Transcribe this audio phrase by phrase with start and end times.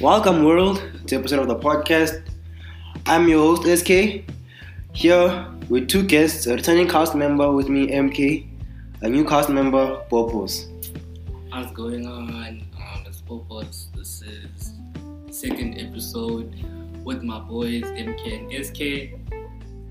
[0.00, 2.22] Welcome, world, to episode of the podcast.
[3.04, 4.22] I'm your host, SK,
[4.92, 8.46] here with two guests a returning cast member with me, MK,
[9.02, 10.68] a new cast member, Popos.
[11.50, 12.62] What's going on?
[12.76, 13.86] Um, it's Popos.
[13.96, 14.72] This is
[15.30, 16.54] second episode
[17.02, 19.27] with my boys MK and SK.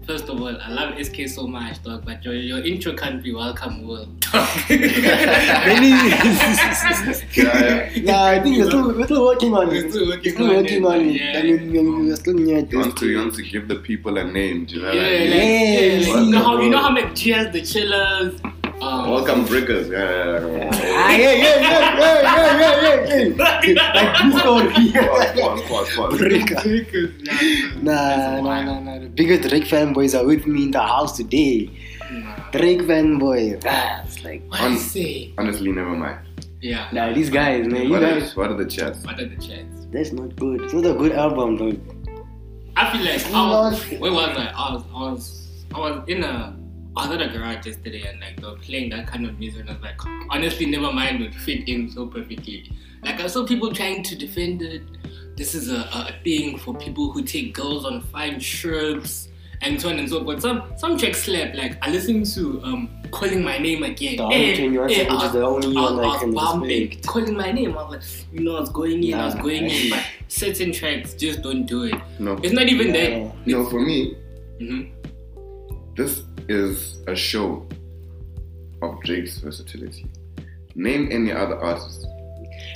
[0.08, 2.06] First of all, I love SK so much, dog.
[2.06, 4.18] But your, your intro can't be welcome, world.
[4.22, 4.48] dog.
[4.70, 4.88] Maybe.
[7.36, 7.90] yeah.
[7.94, 9.72] yeah, I think we're still, we're still working on it.
[9.84, 11.22] We're still working Still on working it, on but it.
[11.22, 11.40] yeah.
[11.40, 14.18] I mean, we- we're still near You want to, you want to give the people
[14.18, 15.30] a name, do you know Yeah, what I mean?
[15.30, 16.08] like, yeah, Yes.
[16.08, 18.40] like, you know how you know how like cheers the chillers.
[18.82, 19.90] Um, Welcome, Brickers.
[21.00, 22.22] Ah, yeah, yeah, yeah, yeah,
[22.58, 23.34] yeah, yeah.
[23.66, 23.94] yeah!
[23.98, 24.68] Like you story.
[26.18, 27.12] Brickers.
[27.82, 29.00] Nah, nah, nah, nah.
[29.00, 31.70] The biggest Drake fanboys are with me in the house today.
[32.52, 33.62] Drake fanboy.
[33.62, 34.44] That's like.
[34.52, 34.78] Hon-
[35.38, 36.20] honestly, never mind.
[36.62, 36.90] Yeah.
[36.92, 37.90] Nah, these guys, man.
[37.90, 39.04] What, you guys, what are the chats?
[39.06, 39.88] What are the chats?
[39.92, 40.62] That's not good.
[40.64, 41.78] It's not a good album, though.
[42.76, 44.48] I feel like I was, where was I?
[44.54, 46.56] I was, I was, I was in a
[46.98, 49.62] I was at a garage yesterday and like they were playing that kind of music
[49.62, 52.72] and I was like, honestly, never mind would fit in so perfectly.
[53.04, 54.84] Like I saw people trying to defend it.
[55.36, 59.30] This is a, a thing for people who take girls on fine trips
[59.62, 60.42] and so on and so forth.
[60.42, 61.54] Some some tracks slap.
[61.56, 64.18] Like I listened to um calling my name again.
[64.18, 66.34] The Eh, only 21 eh, Savage is the only I one I I was can
[66.34, 67.78] bumping, calling my name.
[67.78, 67.92] I was
[68.24, 69.42] like, you know, I was going in, I was Nah.
[69.44, 71.96] going in, but certain tracks just don't do it.
[72.20, 72.34] No.
[72.44, 72.94] It's not even Yeah.
[73.20, 73.48] that.
[73.48, 74.16] No, for me,
[74.60, 74.90] Mhm.
[75.96, 77.68] this is a show
[78.82, 80.10] of Drake's versatility.
[80.76, 82.06] Name any other artist.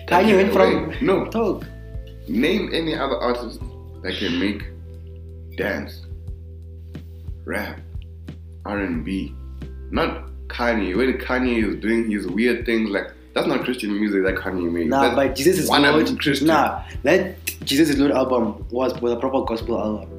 [0.07, 1.25] Kanye went from no.
[1.25, 1.65] talk.
[2.27, 3.59] Name any other artist
[4.03, 4.63] that can make
[5.57, 6.05] dance,
[7.45, 7.79] rap,
[8.65, 9.35] R&B.
[9.91, 10.95] Not Kanye.
[10.95, 14.87] When Kanye is doing his weird things like that's not Christian music that Kanye made.
[14.87, 16.19] Nah, That's but Jesus is one Lord.
[16.19, 16.47] Christian.
[16.47, 20.10] Nah, that Jesus is Lord album was was a proper gospel album.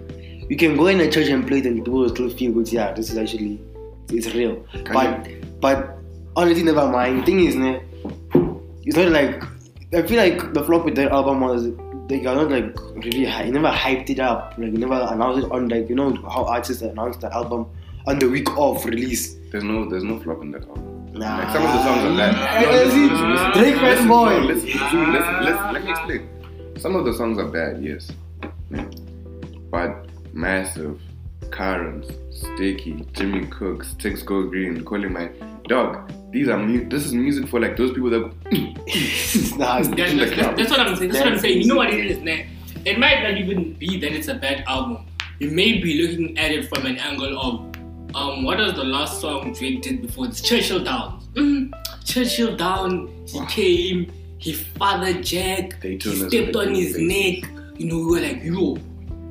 [0.53, 2.71] You can go in a church and play it and people will still feel good.
[2.71, 3.59] Yeah, this is actually
[4.11, 4.63] it's real.
[4.93, 5.27] But
[5.63, 5.97] but
[6.37, 7.25] honestly, never mind.
[7.25, 7.81] Thing is, ne,
[8.85, 9.43] it's not like
[9.95, 11.71] I feel like the flop with that album was
[12.09, 13.45] they are not like really high.
[13.45, 14.53] You never hyped it up.
[14.59, 17.67] Like you never announced it on like you know how artists announce the album
[18.07, 19.37] on the week of release.
[19.53, 21.15] There's no there's no flop in that album.
[21.15, 21.39] Nah.
[21.39, 22.37] Like some of the songs are bad.
[22.37, 24.47] No, yeah, listen, see, listen, listen, Drake listen, fanboy.
[24.49, 26.79] listen, listen, listen, listen, let me explain.
[26.79, 28.13] Some of the songs are bad, yes.
[29.71, 31.01] But massive,
[31.51, 35.31] Currents, Sticky, Jimmy Cooks, Texts Go Green, calling my
[35.69, 36.11] dog.
[36.33, 38.21] These are mu- this is music for like those people that
[39.59, 41.11] nah, it's- That's, that's, that's what I'm saying.
[41.13, 41.61] That's what I'm saying.
[41.63, 42.47] You know what it is, man.
[42.85, 45.05] It might not even be that it's a bad album.
[45.41, 49.21] You may be looking at it from an angle of, um, what was the last
[49.21, 50.41] song Drake did before this?
[50.41, 51.21] Churchill Down.
[51.35, 51.71] Mm,
[52.05, 53.09] Churchill Down.
[53.27, 54.13] He came.
[54.39, 55.81] He fathered Jack.
[55.81, 57.43] They He stepped on his face.
[57.43, 57.51] neck.
[57.79, 58.77] You know, we were like, yo,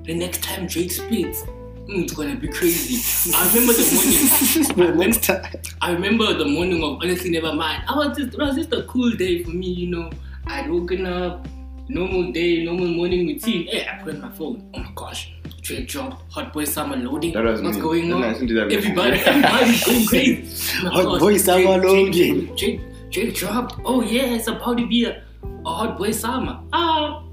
[0.03, 3.34] the next time Drake spits, mm, it's gonna be crazy.
[3.35, 4.97] I remember the morning.
[5.00, 5.45] next time.
[5.81, 7.84] I remember the morning of honestly never mind.
[7.88, 10.09] I was just it was just a cool day for me, you know.
[10.47, 11.47] I'd woken up,
[11.88, 13.67] normal day, normal morning routine.
[13.67, 14.69] Hey, I put on my phone.
[14.73, 17.34] Oh my gosh, Drake dropped Hot Boy Summer loading.
[17.34, 17.81] That was What's me.
[17.84, 18.23] going on?
[18.23, 20.78] Everybody, everybody's going crazy.
[20.85, 22.11] Oh Hot gosh, Boy Summer loading.
[22.11, 23.79] Drake, Drake, Drake dropped.
[23.85, 25.23] Oh yeah, it's about to be a,
[25.66, 26.59] a Hot Boy Summer.
[26.73, 27.23] Ah.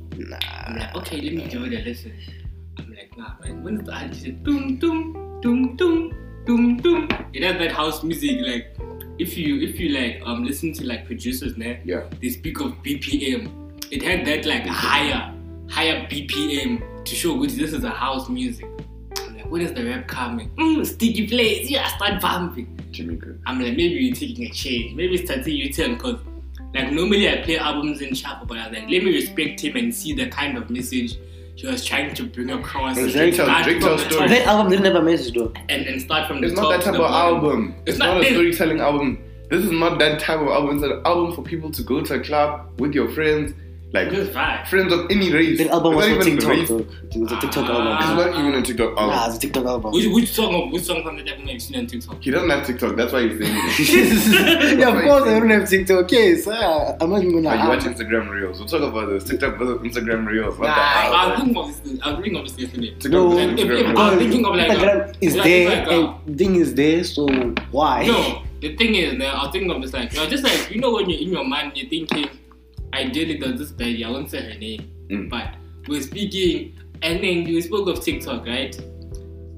[0.67, 2.13] I'm like, okay, let me give it a listen.
[3.19, 3.33] Nah.
[3.63, 6.15] When the artist said, doom, doom, doom, doom,
[6.47, 7.09] doom, doom?
[7.33, 8.77] It has that house music, like,
[9.19, 12.05] if you if you like um listen to like producers now, Yeah.
[12.23, 13.51] they speak of BPM.
[13.91, 15.35] It had that like higher,
[15.69, 18.67] higher BPM to show which this is a house music.
[19.19, 20.51] I'm like, when is the rap coming?
[20.51, 22.79] Mm, sticky place, yeah, start bumping.
[22.93, 23.37] Jimmy Cook.
[23.47, 24.95] I'm like, maybe you're taking a change.
[24.95, 26.21] Maybe it's starting you turn because
[26.73, 29.75] like normally I play albums in shuffle, but I was like, let me respect him
[29.77, 31.17] and see the kind of message
[31.61, 32.97] he was trying to bring across.
[32.97, 34.31] And and Drake tells- start Drake the stories.
[34.31, 35.53] That album didn't have a message though.
[35.69, 37.35] And, and start from It's the not top that type to of bottom.
[37.37, 37.75] album.
[37.81, 39.19] It's, It's not, not- a it- storytelling album.
[39.51, 40.77] This is not that type of album.
[40.77, 43.55] It's an album for people to go to a club with your friends,
[43.93, 45.59] like friends of any race.
[45.59, 46.69] That album was It's for not TikTok race.
[46.69, 46.87] though.
[47.11, 47.73] It was a TikTok Ah.
[47.73, 47.97] album.
[47.97, 49.07] It's not even a TikTok album.
[49.09, 49.93] Nah, it's a TikTok album.
[49.93, 52.23] Which, which song which song from the album have you seen on TikTok?
[52.23, 52.97] He doesn't have TikTok.
[52.97, 54.79] That's why he's saying it.
[54.79, 56.11] yeah, of course I don't have TikTok.
[56.13, 57.49] Yes, uh, I'm not even gonna.
[57.57, 58.59] Like, you watch Instagram Reels.
[58.59, 59.25] We'll talk about this.
[59.25, 60.59] TikTok versus Instagram Reels.
[60.59, 61.29] What Nah, the I hell?
[61.31, 62.01] was thinking of this.
[62.03, 62.91] I was thinking of this yesterday.
[62.91, 63.97] TikTok No, versus if- if- Instagram.
[63.97, 66.75] I was thinking of like a- Instagram is like- there like a- and thing is
[66.75, 67.27] there, so
[67.71, 68.07] why?
[68.07, 70.81] No, the thing is, I was thinking of this like, you know, just like you
[70.81, 72.29] know when you're in your mind, you're thinking,
[72.99, 75.31] ideally does this baby, I won't say her name, Mm.
[75.31, 75.55] but
[75.89, 78.77] we're speaking, and then you spoke of TikTok, right?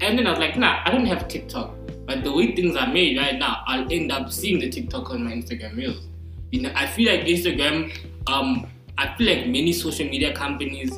[0.01, 2.91] And then I was like, nah, I don't have TikTok, but the way things are
[2.91, 6.07] made right now, I'll end up seeing the TikTok on my Instagram reels.
[6.51, 7.91] You know, I feel like Instagram
[8.27, 8.67] um
[8.97, 10.91] I feel like many social media companies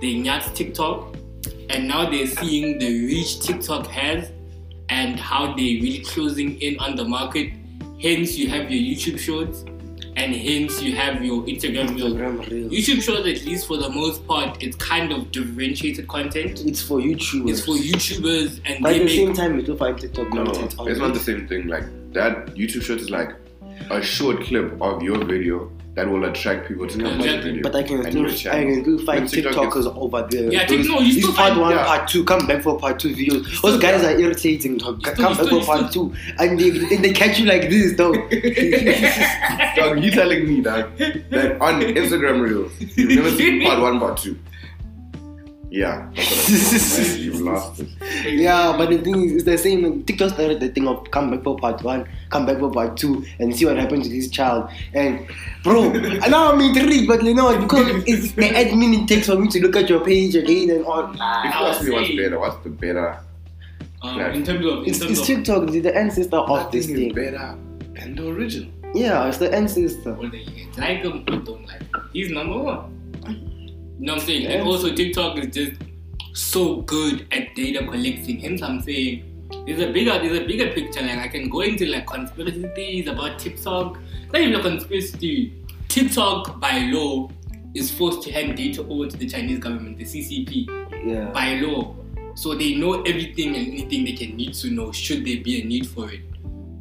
[0.00, 1.16] they nyat TikTok,
[1.68, 4.30] and now they're seeing the reach TikTok has
[4.88, 7.52] and how they're really closing in on the market.
[8.02, 9.64] Hence, you have your YouTube shorts,
[10.20, 12.12] and hence you have your Instagram reels.
[12.12, 12.72] Instagram Reels.
[12.72, 16.60] YouTube shorts, at least for the most part, it's kind of differentiated content.
[16.66, 17.50] It's for YouTubers.
[17.50, 20.44] It's for YouTubers, and But they at the same time, you still find TikTok No,
[20.44, 21.68] content on it's not the same thing.
[21.68, 23.30] Like that YouTube short is like
[23.90, 27.50] a short clip of your video that will attract people to come watch Exactly.
[27.50, 27.62] video.
[27.64, 30.52] But I can and still, I can still find When TikTok is- TikTokers over there.
[30.52, 31.84] Yeah, Those- Tik- you these still part find- one, yeah.
[31.84, 33.44] part two, come back for part two videos.
[33.46, 34.78] still- Those guys are irritating.
[34.78, 35.00] Dog.
[35.00, 37.94] still- Come back still- for part two, and they, they, they catch you like this,
[37.96, 38.12] though.
[39.76, 40.96] Dog, you telling me that
[41.30, 44.36] that on Instagram Reels you've never seen part one, part two?
[45.70, 47.24] Yeah, that's what I'm saying, man.
[47.24, 47.88] You've lost it.
[48.34, 50.02] yeah, but the thing is, it's the same.
[50.02, 53.24] TikTok started the thing of come back for part one, come back for part two,
[53.38, 54.68] and see what happens to this child.
[54.94, 55.28] And
[55.62, 55.92] bro,
[56.28, 59.60] now I'm intrigued, but you know because it's the admin it takes for me to
[59.62, 61.08] look at your page again and all.
[61.12, 62.16] If you ask me what's see.
[62.16, 63.20] better, what's the better?
[64.02, 66.88] um, in terms of in It's, terms it's of TikTok, the, the ancestor of this
[66.88, 67.14] Nothing is thing.
[67.14, 67.56] better
[67.94, 68.70] than the original.
[68.92, 70.14] Yeah, it's the ancestor.
[70.14, 72.10] whether you like him or don't like him.
[72.12, 72.96] He's number one.
[74.00, 74.42] You know what I'm saying?
[74.42, 74.50] Yeah.
[74.52, 75.82] And also TikTok is just
[76.32, 78.40] so good at data collecting.
[78.40, 79.26] Hence I'm saying
[79.66, 81.02] there's a bigger there's a bigger picture.
[81.02, 83.98] Like I can go into like conspiracy theories about TikTok.
[84.32, 85.54] Not even a conspiracy theory.
[85.88, 87.28] TikTok by law
[87.74, 90.66] is forced to hand data over to the Chinese government, the CCP,
[91.06, 91.30] Yeah.
[91.32, 91.94] by law.
[92.36, 95.64] So they know everything and anything they can need to know should there be a
[95.64, 96.20] need for it.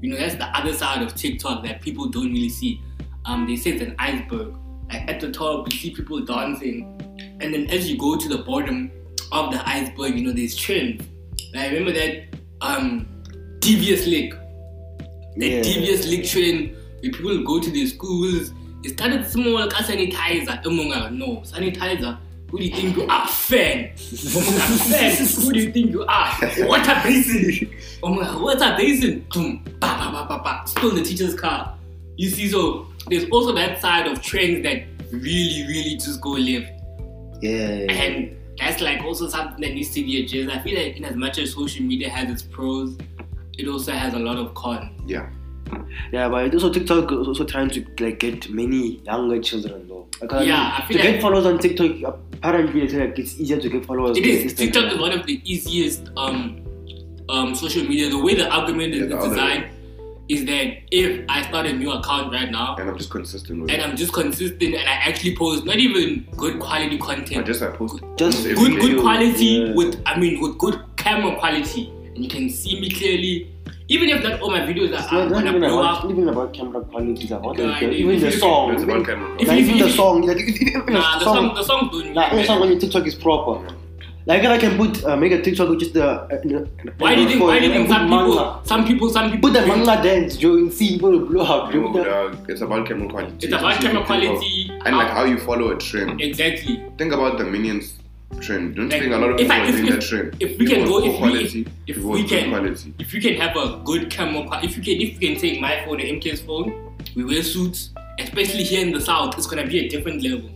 [0.01, 2.79] You know, that's the other side of TikTok that people don't really see.
[3.25, 4.53] Um, they say it's an iceberg.
[4.89, 6.99] Like at the top, you see people dancing,
[7.41, 8.91] and then as you go to the bottom
[9.31, 11.03] of the iceberg, you know, there's trends.
[11.53, 12.25] Like remember that
[12.61, 13.07] um,
[13.59, 14.33] devious lick,
[15.37, 15.61] the Yeah.
[15.61, 16.71] devious lick trend
[17.01, 18.51] where people go to their schools.
[18.83, 20.63] It started small, like a sanitizer.
[21.11, 22.17] No sanitizer.
[22.49, 23.27] Who do you think you are?
[23.27, 23.95] Fan.
[23.95, 25.27] Fan.
[25.43, 26.33] Who do you think you are?
[26.65, 27.69] Water basin.
[28.01, 29.25] Oh my god, water basin.
[29.31, 30.63] Boom, ba ba ba ba ba.
[30.65, 31.75] Still the teacher's car.
[32.19, 34.83] You see, so there's also that side of trends that
[35.13, 36.69] really, really just go left.
[37.41, 37.87] Yeah.
[38.03, 40.53] And that's like also something that needs to be addressed.
[40.59, 42.97] I feel like in as much as social media has its pros,
[43.57, 44.91] it also has a lot of cons.
[45.07, 45.29] Yeah.
[46.11, 50.09] Yeah, but also TikTok is also trying to like get many younger children though.
[50.21, 53.61] Like, Yeah, I to feel get like- followers on TikTok, apparently it's like it's easier
[53.61, 54.17] to get followers.
[54.17, 54.53] It is.
[54.55, 56.59] TikTok is one of the easiest um,
[57.29, 58.09] um, social media.
[58.09, 59.65] The way the algorithm Yeah, is the designed
[60.29, 63.71] is that if I start a new account right now And I'm just consistent with
[63.71, 63.85] and it.
[63.85, 67.69] I'm just consistent and I actually post not even good quality content, I just I
[67.71, 68.79] post Just every good day.
[68.87, 69.73] good quality Yeah.
[69.73, 73.51] with I mean with good camera quality and you can see me clearly.
[73.91, 76.11] Even if not all my videos are, not, not gonna even blow about, up.
[76.11, 77.23] even about camera quality.
[77.23, 78.73] It's about Yeah, like, if the, you- even the song.
[78.73, 80.21] It's Even, about camera If like, you- even if the song.
[80.27, 82.59] Like, if, if, if, Nah, the the song, song the song don't like, any song
[82.59, 82.65] matter.
[82.67, 83.65] on your TikTok is proper.
[84.29, 86.05] Like I can put uh, make a TikTok with just the.
[86.05, 86.27] Uh,
[86.99, 87.41] Why do you think?
[87.41, 90.03] Why do you think put some people, some people, some people Put the bring- manga
[90.03, 91.73] dance, Joe, and see people blow up.
[91.73, 93.33] No, Put the- dog, it's about camera quality.
[93.47, 96.21] It's about See camera people- quality And like how you follow a trend.
[96.21, 96.75] Exactly.
[96.99, 97.95] Think about the minions
[98.39, 98.75] trend.
[98.75, 100.35] Don't Like, think a lot of people I- are doing that trend?
[100.39, 102.93] if we can go- poor if we- quality, if we can- quality.
[102.99, 105.59] If you can have a good camera, qua- if you can, if you can take
[105.59, 106.71] my phone, the MK's phone,
[107.15, 107.89] we wear suits,
[108.19, 110.51] especially here in the south, it's gonna be a different level.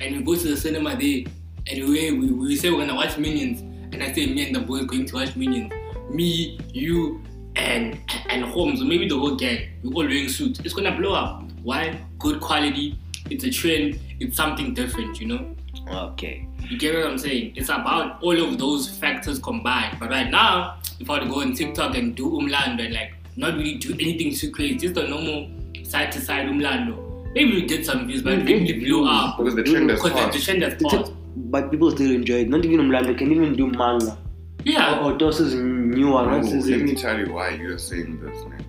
[0.00, 1.22] And we go to the cinema there,
[1.66, 3.60] and we we, we say we're gonna watch Minions,
[3.92, 5.72] and I say me and the boys going to watch Minions.
[6.10, 7.22] Me, you,
[7.56, 9.68] and and Holmes, or maybe the whole gang.
[9.82, 10.60] we're all wearing suits.
[10.60, 11.44] It's gonna blow up.
[11.62, 11.98] Why?
[12.18, 12.98] Good quality.
[13.30, 13.98] It's a trend.
[14.20, 15.56] It's something different, you know.
[15.88, 16.46] Okay.
[16.68, 17.54] You get what I'm saying?
[17.56, 19.98] It's about all of those factors combined.
[19.98, 23.12] But right now, if I were to go on TikTok and do umlando and like
[23.36, 25.50] not really do anything too crazy, just a normal
[25.84, 29.08] side to side umlando, maybe we get some views, but We it get really blew
[29.08, 31.12] up Because the trend has because the, the trend has passed.
[31.34, 32.48] Tik- But people still enjoy it.
[32.48, 34.16] Not even Umlando can even do manga.
[34.64, 36.28] Yeah, Or, or Dos's new one.
[36.28, 36.84] Bro, let name?
[36.86, 38.64] me tell you why you're saying this, man.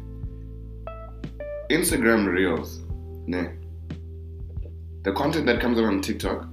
[1.69, 2.81] Instagram Reels,
[3.27, 3.49] ne?
[5.03, 6.47] The content that comes out on TikTok,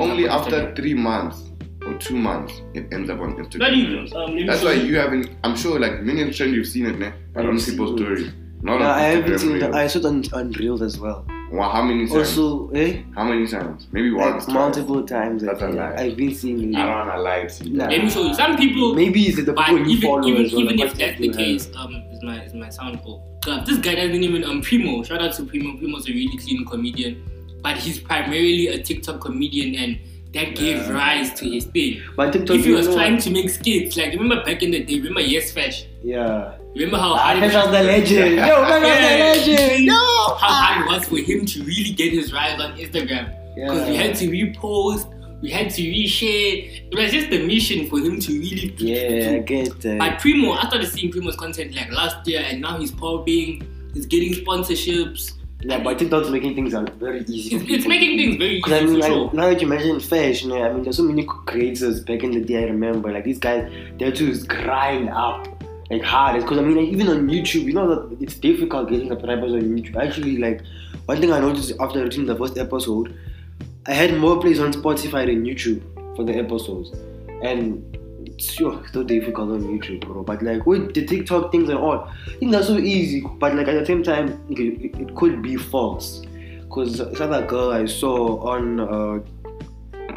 [0.00, 0.76] only on after Instagram.
[0.76, 1.42] three months
[1.86, 3.58] or two months, it ends up on Instagram.
[3.58, 4.16] Not even.
[4.16, 5.30] Um, That's why you haven't.
[5.44, 7.12] I'm sure, like Minion Trend, you've seen it, ne?
[7.32, 8.30] But on I've people's stories,
[8.62, 9.60] not Yeah, on I haven't seen Reels.
[9.62, 9.74] that.
[9.74, 11.26] I saw it on, on Reels as well.
[11.52, 12.16] Wow, how many times?
[12.38, 13.02] Also, eh?
[13.14, 13.88] how many times?
[13.92, 14.46] Maybe once.
[14.46, 15.42] Like multiple times.
[15.42, 15.78] I That's a think.
[15.78, 15.94] lie.
[15.96, 16.86] I've been seeing I it.
[16.86, 17.76] don't wanna lie to you.
[17.76, 17.86] Nah.
[17.88, 18.34] Let me show you.
[18.34, 20.62] Some people, Maybe it's the but people you even follow even as well.
[20.62, 23.20] even but if that's the you have- case, um, is my is my sound off?
[23.42, 25.02] God, this guy doesn't even um Primo.
[25.02, 25.76] Shout out to Primo.
[25.76, 27.22] Primo's a really clean comedian,
[27.62, 29.98] but he's primarily a TikTok comedian, and
[30.34, 30.92] that gave Yeah.
[30.92, 32.00] rise to his thing.
[32.16, 33.22] But TikTok, if he you was know trying what?
[33.24, 35.86] to make skits, like remember back in the day, remember Yes Fresh?
[36.04, 36.52] Yeah.
[36.74, 38.36] Remember how hard it was the legend.
[38.36, 39.84] Yo, Fresh was the legend.
[39.84, 39.92] Yo.
[39.92, 43.34] how hard it was for him to really get his rise on Instagram.
[43.54, 45.12] Because we had to repost,
[45.42, 46.88] we had to reshare.
[46.90, 48.72] It was just the mission for him to really.
[48.78, 49.94] Yeah, get that.
[49.94, 49.98] Eh.
[49.98, 53.66] But Primo, I started seeing Primo's content like last year, and now he's popping.
[53.92, 55.32] He's getting sponsorships.
[55.62, 57.56] Yeah, but TikTok's making things are very easy.
[57.56, 60.52] It's, it's making things very easy Because I mean, like, now that you mention fashion,
[60.52, 62.62] I mean, there's so many creators back in the day.
[62.62, 65.59] I remember, like these guys, they're just grind up
[65.90, 66.40] like hard.
[66.40, 69.62] Because I mean, like, even on YouTube, you know that it's difficult getting subscribers on
[69.62, 69.96] YouTube.
[69.96, 70.62] Actually, like
[71.06, 73.14] one thing I noticed after watching the first episode,
[73.86, 75.82] I had more plays on Spotify than YouTube
[76.16, 76.90] for the episodes,
[77.42, 77.84] and
[78.26, 80.22] it's sure still difficult on YouTube, bro.
[80.22, 83.20] But like with the TikTok things and all, I think that's so easy.
[83.20, 86.22] But like at the same time, it, it, it could be false.
[86.70, 89.18] Cause this other girl I saw on uh,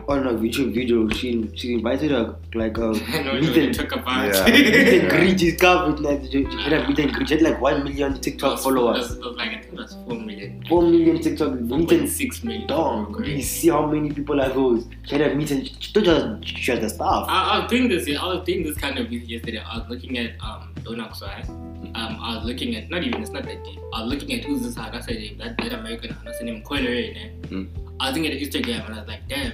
[0.08, 3.92] on a YouTube video, she she invited a like a I know meet and, talk
[3.92, 4.34] about.
[4.34, 4.46] Yeah.
[4.46, 5.40] meet and greet.
[5.40, 7.28] She's covered like she she had a meet and greet.
[7.30, 10.16] She had like one million TikTok followers, It was like, I think it was 4
[10.20, 10.64] million.
[10.68, 12.68] four million TikTok meet and 4.6 million.
[12.68, 13.30] Dog, Correct.
[13.30, 14.86] you see how many people are those?
[15.04, 17.26] She had a meet and she told us she had the staff.
[17.28, 18.08] I, I was doing this.
[18.18, 19.60] I was doing this kind of video yesterday.
[19.66, 21.48] I was looking at um Donax, right?
[21.96, 23.80] Um, I was looking at not even it's not that deep.
[23.94, 24.90] I was looking at who's this guy?
[24.90, 25.38] That's name.
[25.38, 26.16] That that American.
[26.26, 26.64] That's the name.
[26.64, 27.40] Coi Leray?
[27.50, 27.68] Mm.
[28.00, 29.54] I was looking at Instagram and I was like, damn.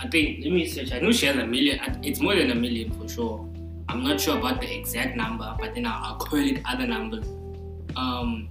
[0.00, 0.92] I think let me search.
[0.92, 1.78] I know she has a million.
[2.02, 3.48] It's more than a million for sure.
[3.88, 7.26] I'm not sure about the exact number, but then I'll, I'll call it other numbers.
[7.96, 8.48] Um,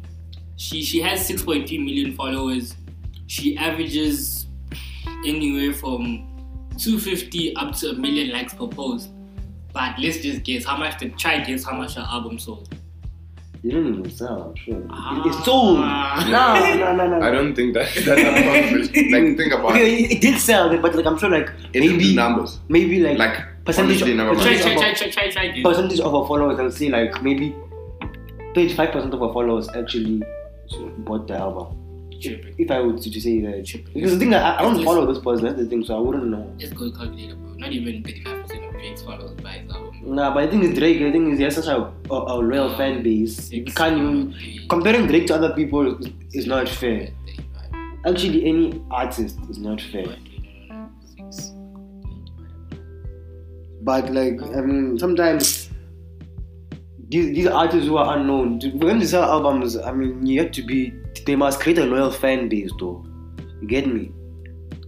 [0.55, 2.75] she she has 6.3 million followers.
[3.27, 4.47] She averages
[5.25, 6.27] anywhere from
[6.77, 9.09] 250 up to a million likes per post.
[9.73, 10.99] But let's just guess how much.
[10.99, 12.75] To try guess how much her album sold.
[13.63, 14.81] You don't even sell, I'm sure.
[14.89, 15.21] Ah.
[15.25, 15.77] It's sold.
[15.79, 17.21] No, no, no, no.
[17.25, 19.11] I don't think that that's a possibility.
[19.11, 19.99] Like think about Okay, it.
[20.11, 22.59] it, it did sell, but like I'm sure, like It's maybe numbers.
[22.69, 24.63] maybe like, Like percentage, honestly, never of, Try mind.
[24.63, 26.59] percentage, try of, try try try try percentage of our followers.
[26.59, 27.55] I'll say like maybe
[28.55, 30.23] 25 percent of our followers actually
[30.99, 31.77] bought the album.
[32.21, 32.53] Tripping.
[32.57, 33.93] If I would to say that, Tripping.
[33.93, 35.45] because the thing that I, I don't Let's- follow this person.
[35.45, 36.51] That's the thing, so I wouldn't know.
[36.59, 37.53] Let's go calculator, bro.
[37.55, 39.80] Not even 35% of Drake's followers buy his album.
[40.03, 41.01] Nah, but I think it's Drake.
[41.01, 43.51] I think he has such a, a, a loyal fan base.
[43.51, 45.97] You can't even comparing Drake to other people
[46.33, 47.09] is, not fair.
[48.05, 50.15] Actually, any artist is not fair.
[53.81, 55.69] But like, I mean, sometimes
[57.09, 60.63] these, these artists who are unknown, when they sell albums, I mean, you have to
[60.63, 60.93] be.
[61.25, 63.05] They must create a loyal fan base, though.
[63.61, 64.11] You get me?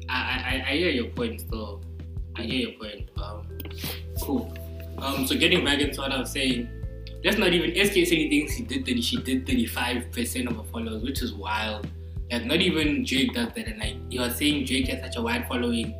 [0.10, 1.82] I, I, I hear your point though.
[2.36, 3.10] I hear your point.
[3.17, 3.48] Um,
[4.22, 4.53] cool.
[5.04, 6.70] Um, so getting back into what I was saying,
[7.24, 11.04] that's not even SK he thinks he did 30, she did 35% of her followers,
[11.04, 11.88] which is wild.
[12.32, 15.22] Like not even Drake does that and like you are saying Drake has such a
[15.22, 15.94] wide following.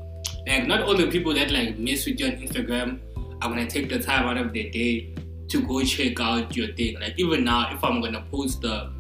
[0.48, 3.00] Like not all the people that like mess with you on Instagram
[3.42, 5.14] are gonna take the time out of their day
[5.50, 7.00] to go check out your thing.
[7.00, 8.92] Like even now if I'm gonna post the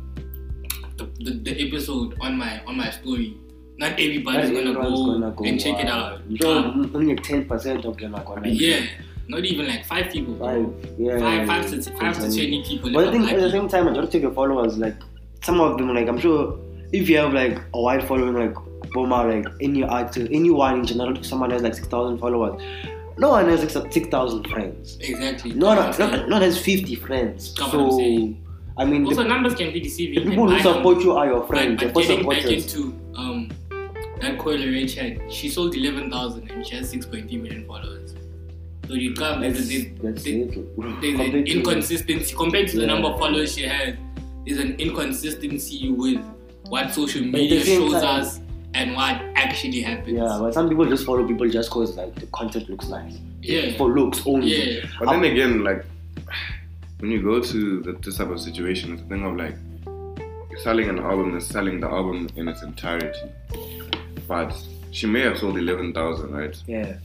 [0.98, 3.38] the, the, the episode on my on my story,
[3.78, 6.22] not everybody's gonna, go gonna go and check it out.
[6.46, 8.50] Um, only ten percent of them are gonna.
[8.50, 8.86] yeah,
[9.34, 10.36] not even like five people.
[10.38, 10.68] Five.
[10.98, 11.20] Yeah.
[11.20, 12.92] Five, five to five to twenty people.
[12.92, 14.96] But I think at the same time, majority of your followers, like
[15.44, 16.60] some of them, like I'm sure,
[16.92, 18.56] if you have like a wide following, like
[18.94, 22.62] Boma, like any artist, anyone in general, if someone has like six thousand followers,
[23.18, 24.98] no one has like six thousand friends.
[25.02, 25.54] Exactly.
[25.54, 27.54] No, no, not, not has fifty friends.
[27.56, 28.36] That's So.
[28.76, 30.24] I mean, Also, the, numbers can be deceiving.
[30.24, 31.84] the people who support you are your But, friends.
[31.84, 33.52] But first getting back into um,
[34.20, 38.16] that Coi Leray she sold 11,000 and she has 6.3 million followers.
[38.88, 40.54] So you come, there's, That's, a, that's there's, it.
[40.54, 43.96] there's an Compared to- inconsistency compared to the number of followers she has.
[44.46, 46.20] There's an inconsistency with
[46.68, 48.40] what social media shows time- us
[48.74, 50.18] and what actually happens.
[50.18, 53.18] Yeah, but some people just follow people just cause like the content looks nice.
[53.42, 53.78] Yeah.
[53.78, 54.48] For looks only.
[54.80, 54.86] Yeah.
[55.00, 55.86] But then again, like
[57.00, 59.56] when you go to the, this type of situation, it's a thing of like
[60.62, 63.32] selling an album is selling the album in its entirety.
[64.28, 64.54] But
[64.92, 66.98] she may have sold eleven thousand, right, Yeah.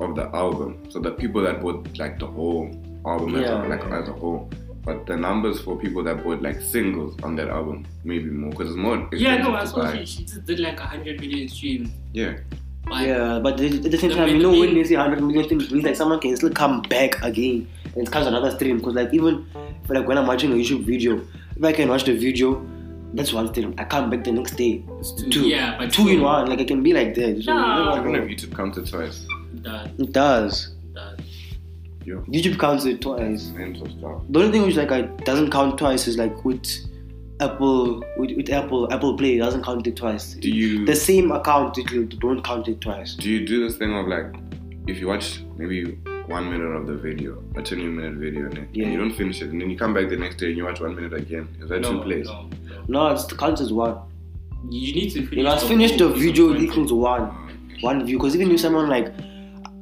[0.00, 0.78] Of the album.
[0.90, 2.70] So the people that bought like the whole
[3.06, 4.00] album as, Yeah, a, like yeah.
[4.02, 4.50] as a whole.
[4.84, 8.68] But the numbers for people that bought like singles on that album maybe more because
[8.68, 11.90] it's more Yeah, no, I to saw she, she just did like 100 million streams.
[12.12, 12.38] Yeah,
[12.86, 15.22] But Yeah, but at the same The time, you know, when main- they say 100
[15.22, 18.50] million streams, it means like someone can still come back again and it comes another
[18.52, 18.78] stream.
[18.78, 19.46] Because, like, even
[19.84, 21.20] for, like when I'm watching a YouTube video,
[21.56, 22.64] if I can watch the video,
[23.12, 23.74] that's one thing.
[23.78, 24.84] I come back the next day.
[25.00, 25.48] it's two, Two.
[25.48, 26.48] yeah, but Two in one.
[26.48, 27.42] Like, it can be like that.
[27.42, 27.58] So, No.
[27.58, 28.24] you I never don't know know.
[28.24, 29.26] if YouTube counted twice.
[29.62, 30.74] That, It does.
[30.94, 31.20] that.
[32.04, 33.48] Yo, YouTube counts it twice.
[33.48, 34.22] mental stuff.
[34.30, 36.64] The only thing which like I doesn't count twice is like with
[37.40, 40.34] Apple with, with Apple Apple Play it doesn't count it twice.
[40.34, 43.14] Do you the same account it will- don't count it twice.
[43.14, 44.34] do you do this thing of like
[44.86, 45.98] if you watch maybe
[46.28, 48.88] one minute of the video, a 20 minute video, and, Yeah.
[48.88, 50.80] you don't finish it, and then you come back the next day and you watch
[50.80, 51.48] one minute again?
[51.60, 52.26] Is that no, two plays?
[52.26, 52.84] No, no.
[52.88, 53.96] No, it's, it counts as one.
[54.70, 55.36] you need to finish.
[55.38, 56.70] You must the finish the whole piece of video content.
[56.70, 57.82] equals one, mm.
[57.82, 58.18] one view.
[58.18, 59.12] Because even if someone like,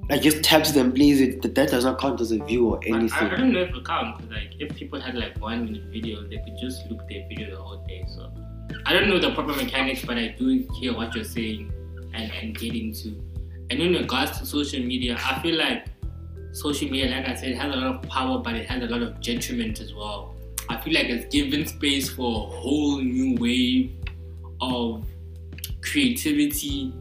[0.08, 1.20] like just taps them, please.
[1.20, 3.74] it, that, does not count as a view or But I, I don't know if
[3.74, 4.24] it counts.
[4.30, 7.60] Like, if people had like one minute video, they could just look their video the
[7.60, 8.04] whole day.
[8.14, 8.30] So,
[8.84, 11.72] I don't know the proper mechanics, but I do hear what you're saying
[12.14, 13.20] and, and get into.
[13.70, 15.86] And in regards to social media, I feel like
[16.52, 19.02] social media, like I said, has a lot of power, but it has a lot
[19.02, 20.36] of detriment as well.
[20.68, 23.92] I feel like it's given space for a whole new wave
[24.60, 25.04] of
[25.82, 26.92] creativity,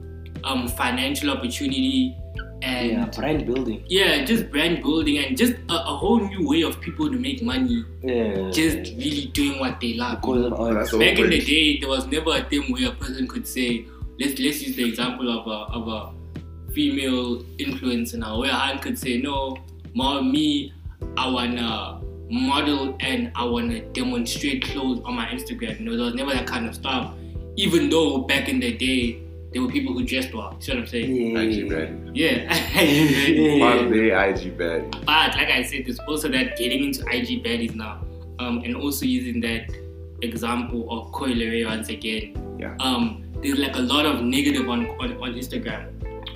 [0.43, 2.17] um, financial opportunity,
[2.65, 3.83] and Yeah, brand building.
[3.87, 7.41] yeah, just brand building and just a, a whole new way of people to make
[7.43, 8.49] money, Yeah.
[8.51, 10.21] just really doing what they love.
[10.21, 12.95] because of Oh, that's Back in the day, there was never a thing where a
[12.95, 13.85] person could say,
[14.19, 18.97] let's let's use the example of a of a female influencer now, where Han could
[18.99, 19.57] say, no,
[19.93, 20.73] mom, me,
[21.17, 25.79] I wanna model and I wanna demonstrate clothes on my Instagram.
[25.79, 27.13] You know, there was never that kind of stuff.
[27.57, 29.21] Even though back in the day,
[29.55, 30.53] there were people who dressed well.
[30.59, 31.37] You see what I'm saying?
[31.37, 31.71] IG yeah.
[31.71, 32.11] baddie.
[32.13, 33.59] Yeah.
[33.61, 34.91] One IG baddie.
[35.05, 38.03] But like I said, there's also that getting into IG baddies now,
[38.39, 39.73] um, and also using that
[40.21, 42.57] example of Coi Leray once again.
[42.59, 42.75] Yeah.
[42.81, 45.87] Um, there's like a lot of negative on on, on Instagram,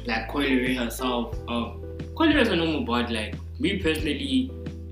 [0.07, 1.35] like Coi Leray herself.
[1.49, 1.83] Um,
[2.15, 3.11] Coi Leray is a normal bot.
[3.11, 4.49] Like me personally,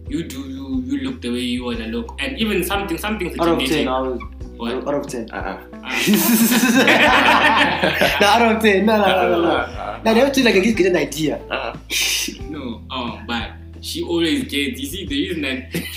[0.09, 3.47] you do you you look the way you wanna look, and even something something Out
[3.47, 4.19] of 10, I was,
[4.57, 4.87] What?
[4.87, 5.29] out of 10.
[5.33, 5.57] Uh-uh.
[8.19, 8.85] No, out of 10.
[8.85, 9.49] No, no, no, no, no.
[9.51, 10.01] Uh-uh.
[10.03, 11.37] No, they have to like get an idea.
[11.49, 11.77] Uh-uh.
[12.49, 14.79] no, um, but she always gets.
[14.79, 15.71] You see, the reason that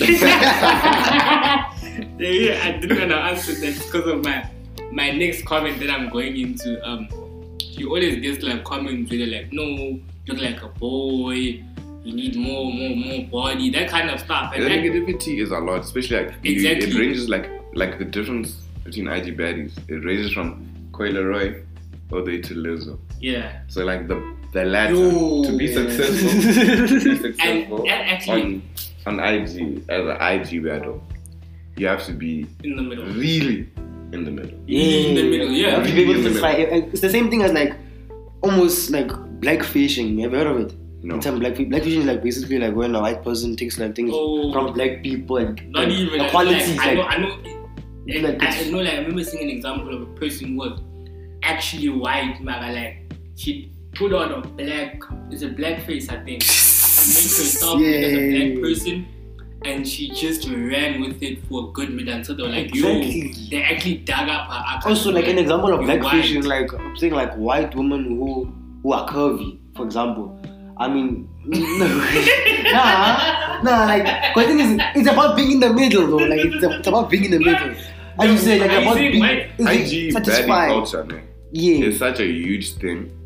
[2.17, 4.49] the reason I didn't want to answer that because of my
[4.93, 6.81] my next comment that I'm going into.
[6.89, 7.09] Um,
[7.59, 9.99] she always gets like comments where they're like, "No,
[10.29, 11.63] look like a boy.
[12.03, 14.53] You need more, more, more body." That kind of stuff.
[14.55, 16.91] And that, negativity is a lot, especially like you- Exactly.
[16.91, 18.53] it ranges like like the difference
[18.85, 19.73] between IG baddies.
[19.89, 21.65] It ranges from Coi Leray
[22.13, 22.99] all the way to Lizzo.
[23.21, 24.17] yeah, So like the
[24.53, 25.45] the latter Yo.
[25.45, 26.29] to be successful,
[26.89, 28.63] to be and, successful and actually
[29.07, 31.01] on on IG as an IG battle,
[31.77, 33.05] you have to be in the middle.
[33.15, 33.69] really
[34.13, 34.59] in the middle.
[34.67, 35.67] In the middle, yeah.
[35.69, 36.89] You have to be able In the to middle.
[36.93, 37.75] It's the same thing as like
[38.43, 39.07] almost like
[39.41, 40.21] blackfishing.
[40.23, 40.75] Have you ever heard of it?
[41.05, 41.15] No.
[41.15, 44.11] In term black blackfishing is like basically like when a white person takes like things
[44.13, 44.53] Oh.
[44.53, 47.60] from black people and Not and even the like, qualities like, I know, I know.
[48.19, 50.81] Like I, know, like I remember seeing an example of a person who was
[51.43, 56.43] actually white, maga, like she put on a black, it's a black face, I think,
[56.43, 59.07] and made herself look as a black person,
[59.65, 63.33] and she just ran with it for a good minute until they were like, Exactly.
[63.33, 64.89] yo, they actually dug up her.
[64.89, 66.71] also like an example of You're blackfishing, white.
[66.71, 70.37] like I'm saying like white women who who are curvy, for example.
[70.79, 71.59] I mean, no,
[72.73, 73.85] nah, nah.
[73.85, 76.25] Like, thing is, it's about being in the middle, though.
[76.25, 77.75] Like, it's, it's about being in the middle.
[78.19, 80.71] As you say, like about saying being it's IG baddie satisfying.
[80.73, 81.29] culture, man.
[81.53, 83.17] Yeah, It's such a huge thing.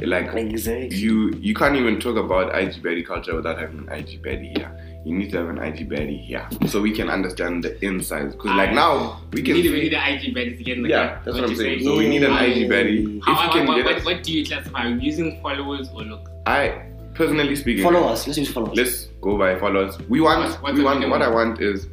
[0.00, 0.96] Like exactly.
[0.96, 4.70] you you can't even talk about IG baddie culture without having an IG baddie here.
[5.04, 8.34] You need to have an IG baddie here so we can understand the insides.
[8.34, 10.84] Because like now we we can need, see- we need the IG baddies again.
[10.86, 11.78] yeah, that's what I'm you saying.
[11.80, 11.84] say.
[11.84, 12.42] So we need an Yeah.
[12.42, 13.18] IG baddie.
[13.18, 14.88] If How, you how, can what, what, what do you classify?
[14.88, 16.28] Using followers or look?
[16.46, 16.82] I
[17.14, 18.26] personally speaking, Follow us.
[18.26, 18.76] Let's use follow us.
[18.76, 19.98] let's go by followers.
[20.08, 21.08] We want, What- what's we want.
[21.08, 21.86] What I want is,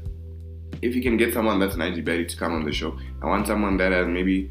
[0.82, 3.26] if you can get someone that's an IG baddie to come on the show, I
[3.28, 4.50] want someone that has maybe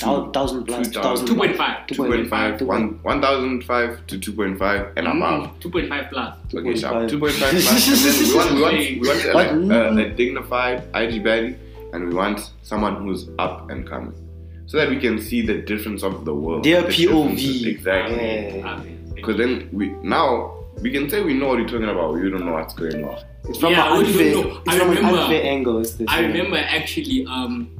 [0.00, 1.56] Thou- thousand plus, two thousand thousand- plus.
[1.56, 1.86] 2.5.
[1.88, 5.50] 2.5, 1, 1,005 to 2.5 and above.
[5.60, 6.36] Mm, 2.5 plus.
[6.54, 7.08] Okay, sharp.
[7.10, 7.10] 2.5.
[7.10, 8.30] 2.5 plus.
[8.30, 9.76] We want, we want, we want uh, like, What?
[9.76, 11.56] uh, a dignified IG baddie,
[11.92, 14.12] and we want someone who's up and coming,
[14.66, 16.64] so that we can see the difference of the world.
[16.64, 16.96] Their the POV.
[17.36, 18.58] differences, Exactly.
[18.58, 18.80] Yeah.
[19.14, 22.14] Because then we now we can say we know what you're talking about.
[22.14, 23.22] We don't know what's going on.
[23.48, 25.78] It's from Yeah, an what do you unfair, it's I from an remember- unfair angle.
[25.80, 26.32] It's the I thing.
[26.32, 27.70] remember actually, um,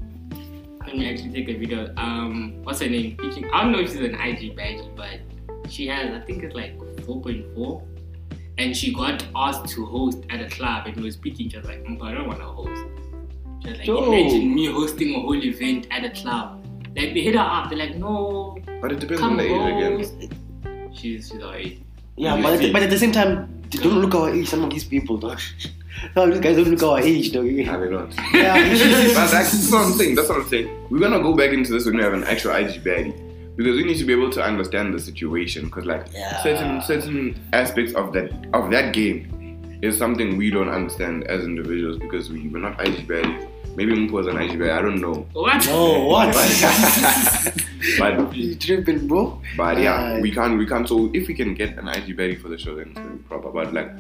[0.87, 1.92] let me actually take a video.
[1.96, 3.16] Um, what's her name?
[3.52, 5.20] I don't know if she's an IG badge, but
[5.70, 7.83] she has, I think it's like 4.4.
[8.59, 11.48] And she got asked to host at a club and were speaking.
[11.50, 12.85] She was like, "Mm, I don't want to host.
[13.62, 14.12] She was like, Yo.
[14.12, 16.64] imagine me hosting a whole event at a club.
[16.96, 17.68] Like, they hit her up.
[17.70, 20.92] They're like, no, But it depends on the age again.
[20.94, 21.33] She's, she's.
[22.16, 24.48] Yeah, but at, the, but at the same time, they don't look our age.
[24.48, 25.40] Some of these people, dog.
[26.14, 27.42] Some of these guys don't look our age, though.
[27.42, 28.14] Nah, they don't.
[28.35, 28.55] Yeah.
[29.14, 30.14] But that's what I'm saying.
[30.14, 30.87] That's what I'm saying.
[30.90, 33.14] We're gonna go back into this when we have an actual IG baddie.
[33.57, 35.66] Because we need to be able to understand the situation.
[35.66, 36.42] Because like Yeah.
[36.42, 39.43] certain certain aspects of that of that game
[39.85, 43.49] is something we don't understand as individuals because we, we're not IG baddies.
[43.77, 45.27] Maybe Mpho was an IG baddie, I don't know.
[45.33, 45.66] What?
[45.66, 46.33] No, what?
[47.99, 49.40] But you tripping, bro?
[49.57, 52.40] but yeah, Uh, we can't we can't so if we can get an IG baddie
[52.40, 53.51] for the show then it's gonna be proper.
[53.51, 53.90] But like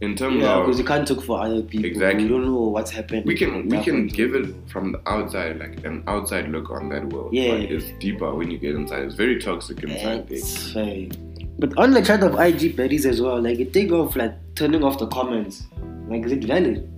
[0.00, 1.84] in terms Yeah, of because you can't talk for other people.
[1.84, 2.22] Exactly.
[2.24, 3.22] You don't know what's happening.
[3.26, 7.04] we can we can give it from the outside like an outside look on that
[7.12, 7.50] world Yeah.
[7.50, 11.12] but it's deeper when you get inside it's very toxic inside there It's fake.
[11.60, 14.82] But on the chat of IG buddies as well, like it take off like turning
[14.82, 15.64] off the comments.
[16.08, 16.90] Like is it valid?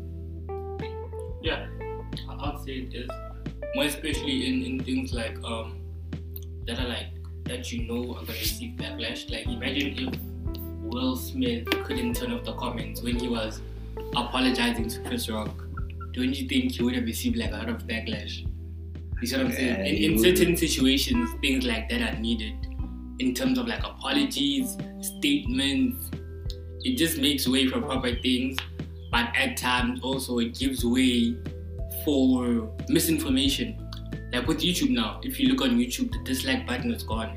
[1.42, 1.66] Yeah,
[2.30, 3.10] I'd say it is.
[3.74, 5.80] More especially in, in things like um
[6.68, 7.08] that are like
[7.46, 9.28] that you know are gonna receive backlash.
[9.32, 10.20] Like imagine if
[10.92, 13.60] Will Smith couldn't turn off the comments when he was
[14.14, 15.50] apologizing to Chris Rock.
[16.12, 18.46] Don't you think he would have received like a lot of backlash?
[19.20, 19.78] You see what I'm saying?
[19.80, 22.54] Yeah, in, in certain situations, things like that are needed.
[23.18, 26.10] In terms of like apologies, statements,
[26.84, 28.58] it just makes way for proper things
[29.10, 31.36] but at times also it gives way
[32.04, 33.76] for misinformation.
[34.32, 37.36] Like with YouTube now, if you look on YouTube, the dislike button is gone.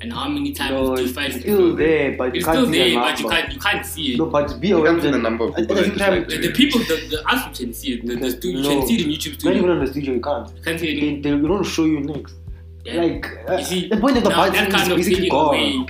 [0.00, 2.58] And how many times No, do you it's find still there, but you It's can't
[2.58, 4.18] still see there, the but you can't you can't see it.
[4.18, 5.88] No, but be It aware comes to that the number of at people the that
[5.90, 8.30] same time, the, the people, the, the us who can see it, the, the You
[8.32, 10.48] stu- can- you can see it in YouTube not even on the studio, you can't.
[10.56, 12.34] You can't see it They, they don't show you next.
[12.84, 13.00] Yeah.
[13.02, 15.30] Like uh, see, the point of the now button that is kind of basically taking
[15.30, 15.54] gone.
[15.54, 15.86] away,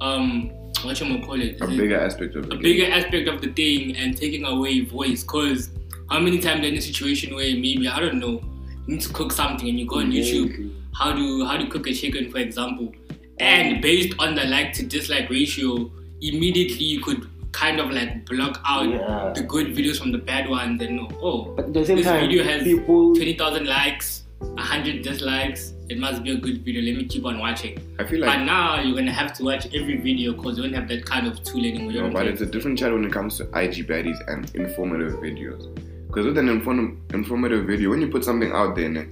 [0.00, 0.50] um,
[0.84, 1.60] what you call it?
[1.60, 2.62] a it- bigger aspect of a game.
[2.62, 5.22] bigger aspect of the thing and taking away voice.
[5.24, 5.70] Cause
[6.10, 8.40] how many times in a situation where maybe I don't know,
[8.86, 11.86] you need to cook something and you go on YouTube, how to how to cook
[11.88, 12.92] a chicken, for example,
[13.38, 15.90] and based on the like to dislike ratio,
[16.22, 19.32] immediately you could kind of like block out Yeah.
[19.34, 22.06] the good videos from the bad ones and know, oh, But at the same this
[22.06, 24.22] time, video has people twenty thousand likes,
[24.58, 25.72] hundred dislikes.
[25.88, 26.82] It must be a good video.
[26.82, 27.78] Let me keep on watching.
[27.98, 28.28] I feel like.
[28.30, 31.04] But like now you're gonna have to watch every video because you don't have that
[31.04, 31.92] kind of tool anymore.
[31.92, 34.52] You no, but I'm it's a different chat when it comes to IG baddies and
[34.54, 35.74] informative videos.
[36.08, 39.06] Because with an inform- informative video, when you put something out there, ne,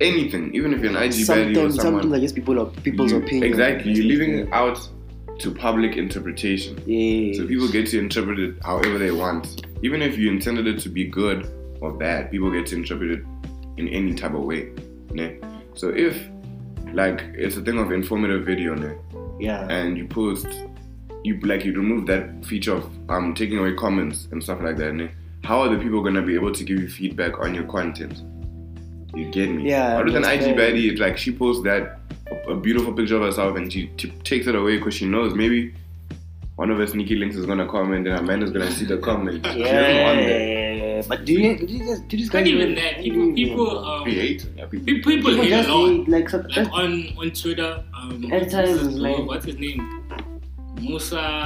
[0.00, 2.66] anything, even if you're an IG baddie or something, something someone, that just people are
[2.66, 3.44] people's you- opinion.
[3.44, 4.78] exactly, you're leaving it out
[5.38, 6.76] to public interpretation.
[6.86, 7.32] Yeah.
[7.34, 9.66] So people get to interpret it however they want.
[9.82, 13.24] Even if you intended it to be good or bad, people get to interpret it
[13.80, 14.70] in any type of way.
[15.12, 15.38] Ne?
[15.74, 16.16] So if
[16.92, 18.94] like it's a thing of informative video ne?
[19.38, 19.66] yeah.
[19.68, 20.46] and you post
[21.22, 24.94] you like you remove that feature of um taking away comments and stuff like that,
[24.94, 25.10] ne?
[25.44, 28.22] how are the people gonna be able to give you feedback on your content?
[29.14, 29.68] You get me?
[29.68, 31.98] Yeah, Other than IG baddie, it's like she posts that
[32.48, 35.74] a, beautiful picture of herself and she t- takes it away because she knows maybe
[36.54, 39.44] one of her sneaky links is gonna comment and is gonna see the comment.
[39.46, 40.69] She doesn't want that.
[41.00, 41.06] Yeah.
[41.08, 42.96] But do you, do you just do these Not even that.
[42.98, 44.86] People, people, um, Be hating, yeah, people.
[44.86, 45.88] pe- people People hate just a lot.
[45.90, 49.56] hate, like, some, Like on on Twitter, um, At what's times, his- like- what's his
[49.58, 50.02] name?
[50.80, 51.44] Musa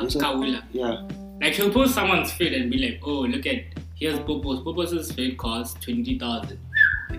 [0.00, 0.62] Musa- Khawula.
[0.72, 1.02] yeah.
[1.40, 3.62] Like he'll post someone's feed and be like, "Oh, look at
[3.94, 4.64] here's Popos.
[4.64, 6.58] Popos' feed costs twenty thousand.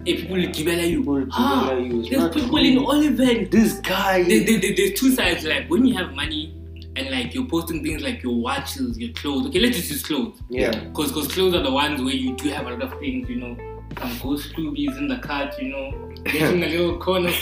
[0.06, 1.00] Hey, people will give you.
[1.00, 2.02] People will Ah, gibela you.
[2.10, 2.66] There's people cool.
[2.66, 3.52] in all events.
[3.52, 4.24] This guy.
[4.24, 5.46] There, there, there- there's two sides.
[5.46, 6.54] Like when you have money
[6.98, 9.48] and like you're posting things like your watches, your clothes.
[9.48, 10.40] Okay, let's just use clothes.
[10.50, 10.72] yeah.
[10.72, 13.36] Because cause clothes are the ones where you do have a lot of things, you
[13.38, 13.58] know.
[14.00, 15.92] Some ghost rubies in the cart, you know.
[16.26, 17.30] Getting a little corner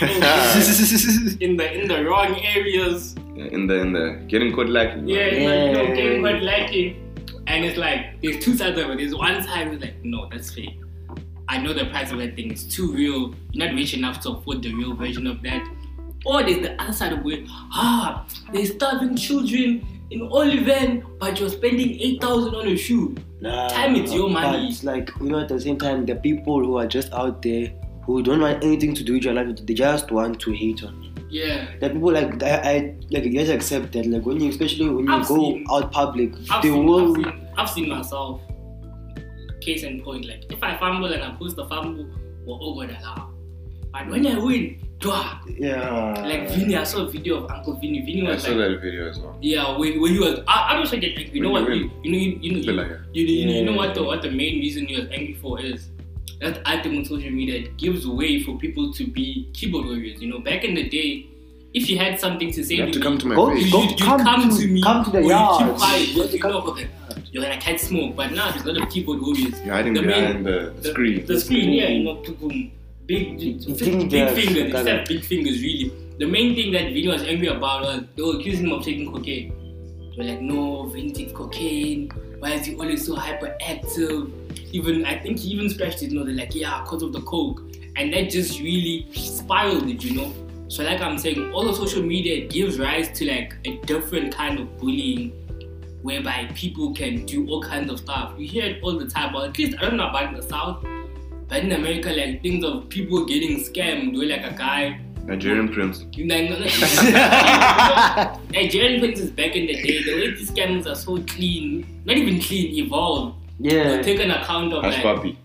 [1.40, 3.14] in the in the wrong areas.
[3.36, 5.08] in the in the getting caught lacking.
[5.08, 5.32] Yeah, right?
[5.32, 5.94] it's like, you know, Yeah.
[5.94, 7.02] getting quite lacking.
[7.48, 8.98] And it's like there's two sides of it.
[8.98, 10.78] There's one side who's like, no, that's fake.
[11.48, 13.34] I know the price of that thing is too real.
[13.52, 15.62] You're not rich enough to afford the real version of that.
[16.26, 17.44] Or there's the other side of it.
[17.72, 23.14] Ah, there's starving children in Oliven, but you're spending eight thousand on a shoe.
[23.40, 24.68] Nah, Time is your money.
[24.68, 27.68] it's like you know, at the same time, the people who are just out there
[28.04, 31.02] who don't want anything to do with your life, they just want to hate on
[31.02, 31.12] you.
[31.28, 31.66] Yeah.
[31.80, 35.06] The people like I, I like you guys accept that like when you especially when
[35.06, 38.40] you I've go seen- out public, I've they seen, will I've, seen, I've seen myself.
[39.60, 42.06] Case in point, like if I fumble and I post the fumble,
[42.46, 43.28] we're over the law.
[43.92, 48.00] But when I win, dwah, yeah like Vinny, I saw a video of Uncle Vinny.
[48.00, 49.36] Vinny I was saw like, that video as well.
[49.40, 51.34] yeah, when, when he was, I, I don't say get angry.
[51.36, 51.74] You know When what?
[51.76, 53.00] you You, you know, you, you know, you, like it.
[53.12, 55.88] you, you, you know what the what the main reason he was angry for is
[56.40, 60.20] that item on social media it gives way for people to be keyboard warriors.
[60.20, 61.26] You know, back in the day,
[61.74, 63.66] if you had something to say, You have to me, come to my Go- face.
[63.66, 65.58] you, go- you, you come come, to- to, me, come to the or you yard.
[65.68, 66.88] keep quiet You have because to you come- know that
[67.32, 68.16] you're gonna catch smoke.
[68.16, 69.60] But now there's a lot of keyboard warriors.
[69.62, 71.26] You're hiding The behind main- the, The screen.
[71.26, 72.72] The screen, yeah, you know, boom, boom.
[73.06, 74.52] Big, big, Fingers, big fingers.
[74.52, 74.78] kinda.
[74.78, 75.92] Instead of big fingers, really.
[76.18, 79.12] The main thing that Vinny was angry about was they were accusing him of taking
[79.12, 79.52] cocaine.
[80.16, 82.10] They were like, no, Vinny takes cocaine.
[82.38, 84.32] Why is he always so hyperactive?
[84.72, 86.26] Even I think he even scratched his nose.
[86.26, 87.62] They're like, yeah, because of the coke,
[87.96, 90.32] and that just really spiraled it, you know.
[90.68, 94.58] So like I'm saying, all the social media gives rise to like a different kind
[94.58, 95.30] of bullying,
[96.02, 98.34] whereby people can do all kinds of stuff.
[98.36, 100.42] You hear it all the time, but at least I don't know about in the
[100.42, 100.84] south,
[101.48, 106.04] but in America, like things of people getting scammed, where like a guy Nigerian prince.
[106.12, 106.66] You know, no, no.
[108.50, 112.40] Nigerian princes back in the day, the way these scams are so clean, not even
[112.40, 113.36] clean, evolved.
[113.58, 113.84] Yeah.
[113.88, 115.38] They'll take an account of Hush like, puppy.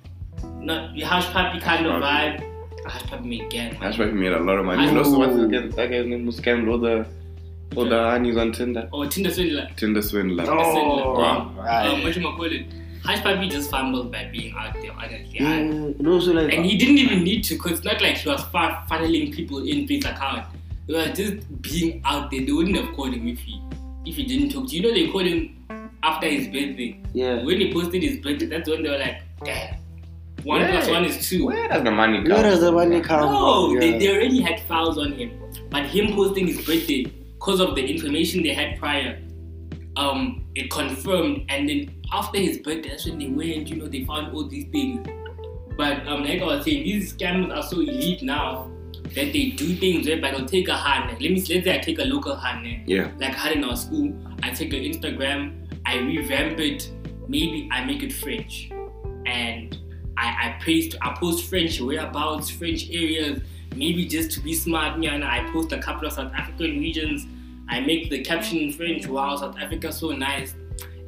[0.59, 2.47] not your hush puppy kind of Hush vibe.
[2.85, 3.75] Hushpuppi made gang.
[3.75, 4.83] Hushpuppi made a lot of money.
[4.83, 5.19] I And also, know.
[5.19, 5.69] what's again?
[5.71, 7.05] That guy's name was scammed all the
[7.75, 8.89] all the honeys on Tinder.
[8.91, 9.67] Or Tinder Swindler.
[9.77, 10.45] Tinder swindler.
[10.47, 11.87] Oh, Um, right.
[11.87, 12.65] um, what you call it?
[13.03, 15.37] Hushpuppi just fumbled by being out there, honestly.
[15.39, 18.17] Yeah, I- and also like And he didn't even need to, because it's not like
[18.17, 20.45] he was far funneling people in his account.
[20.87, 22.45] He was just being out there.
[22.45, 23.59] They wouldn't have called him if he
[24.05, 24.67] if he didn't talk.
[24.67, 25.55] Do you know they called him
[26.03, 26.99] after his birthday?
[27.13, 27.43] yeah.
[27.43, 29.75] When he posted his birthday, that's when they were like, damn.
[30.43, 31.45] One plus Where- one is two.
[31.45, 32.31] Where does the money come?
[32.31, 33.79] Where does the money come No, from?
[33.79, 35.31] they, they already had files on him.
[35.69, 39.19] But him posting his birthday, because of the information they had prior,
[39.97, 41.45] um, it confirmed.
[41.49, 44.65] And then after his birthday, that's when they went, you know, they found all these
[44.71, 45.07] things.
[45.77, 48.69] But um, like I was saying, these scammers are so elite now
[49.15, 51.09] that they do things whereby they'll take a hand.
[51.11, 52.79] Let me let's say I take a local hand, eh?
[52.85, 53.11] Yeah.
[53.17, 54.13] like I had in our school.
[54.43, 56.91] I take an Instagram, I revamp it,
[57.27, 58.69] maybe I make it French,
[59.25, 59.77] and
[60.17, 63.41] I I post I post French whereabouts, French areas,
[63.75, 65.01] maybe just to be smart.
[65.01, 67.25] Yeah, and I post a couple of South African regions.
[67.69, 69.07] I make the caption in French.
[69.07, 70.53] Wow, South Africa so nice.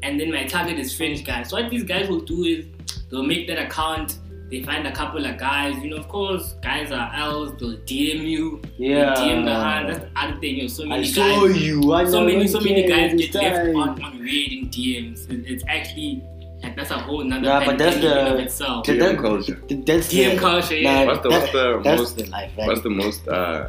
[0.03, 1.49] And then my target is French guys.
[1.49, 2.65] So what these guys will do is
[3.09, 4.19] they'll make that account.
[4.51, 5.75] They find a couple of guys.
[5.83, 7.57] You know, of course, guys are L's.
[7.57, 8.61] They'll DM you.
[8.77, 9.15] Yeah.
[9.15, 9.89] They DM the hand.
[9.89, 10.55] That's the other thing.
[10.57, 11.93] You know, so I many saw guys you.
[11.93, 15.29] I so many, so many guys can get left on, on red in DMs.
[15.31, 16.21] It- It's actually
[16.61, 18.85] like that's a whole nother Yeah, but that's pandemic in the- of itself.
[18.85, 19.59] That- DM that- culture.
[19.69, 21.03] that- That's DM the, culture, yeah.
[21.03, 22.67] Nah, What's the- that- what's the that's most- the life, right?
[22.67, 23.67] What's the most uh,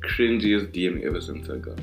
[0.00, 1.76] cringiest DM you ever sent to a girl?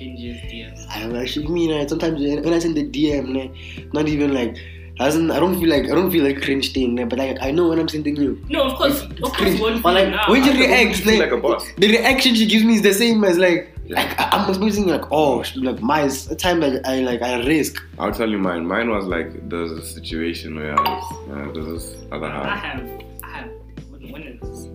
[0.00, 0.86] The most DM.
[0.88, 1.88] I don't actually mean it.
[1.90, 4.56] Sometimes when I send the DM, ne, not even like
[4.96, 7.50] doesn't I don't feel like I don't feel like cringe thing, ne, but like I
[7.50, 8.42] know when I'm sending you.
[8.48, 9.60] No, of course, It's of cringe.
[9.60, 10.24] one But like now.
[10.30, 11.66] when she I don't reacts, feel ne, like a boss.
[11.76, 14.84] the reaction she gives me is the same as like like I- I'm supposed to
[14.86, 16.08] like oh like my
[16.38, 17.82] time that I like I risk.
[17.98, 18.66] I'll tell you mine.
[18.66, 22.46] Mine was like there's a situation where I was uh, there's this other half.
[22.46, 23.50] I have, I have.
[23.90, 24.68] When, when is this?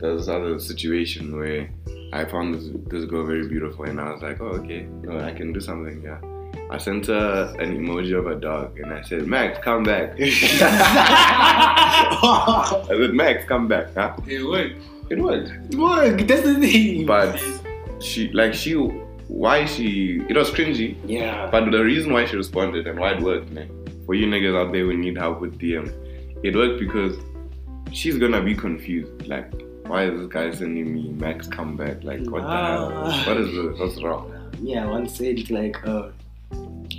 [0.00, 1.70] There's this other situation where
[2.16, 5.32] I found this this girl very beautiful and I was like, oh okay, no, I
[5.32, 6.02] can do something.
[6.02, 6.18] Yeah.
[6.70, 10.16] I sent her an emoji of a dog and I said, Max, come back.
[10.18, 10.30] I
[12.88, 13.94] said, Max, come back.
[13.94, 14.16] Huh?
[14.26, 14.80] It worked.
[15.10, 15.52] It worked.
[15.76, 16.26] Work.
[16.26, 17.06] That's the thing.
[17.06, 17.40] But
[18.00, 18.72] she, like, she,
[19.28, 20.96] why she, it was cringy.
[21.04, 21.48] yeah.
[21.52, 23.68] But the reason why she responded and why it worked, man,
[24.06, 25.92] for you niggas out there who need help with DM,
[26.42, 27.16] it worked because
[27.92, 29.28] she's gonna be confused.
[29.28, 29.52] Like,
[29.88, 32.04] why is this guy sending me Max come back?
[32.04, 32.92] Like, what the hell?
[32.94, 33.24] Ah.
[33.26, 33.78] What is this?
[33.78, 34.32] What's wrong?
[34.60, 36.08] Yeah, I once said like uh,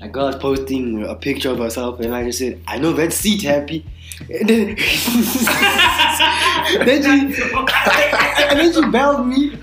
[0.01, 3.13] a girl was posting a picture of herself, and I just said, "I know that
[3.13, 3.85] seat happy."
[4.29, 4.67] And then,
[6.85, 9.57] then she, and then she bailed me.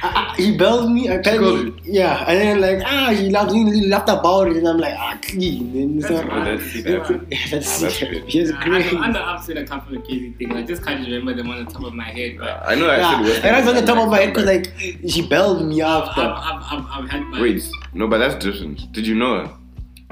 [0.00, 1.10] Uh, he belled me.
[1.10, 4.56] I tell called me, yeah, and then like ah, he laughed, he laughed about it,
[4.58, 5.76] and I'm like ah, clean.
[5.76, 7.18] And so, That's Oh, that's seat that's Ah,
[7.50, 8.20] that's happy.
[8.20, 8.34] great.
[8.34, 8.92] Yes, I great.
[8.92, 10.54] know, I know I've seen a couple of crazy things.
[10.54, 12.36] I just can't remember them on the top of my head.
[12.38, 13.44] But I know I Yeah, should work.
[13.44, 14.72] and that's on the top of my head because like
[15.08, 16.20] she belled me I've, after.
[16.20, 17.40] I've, I've, I've had my.
[17.40, 18.92] Wait, no, but that's different.
[18.92, 19.54] Did you know her?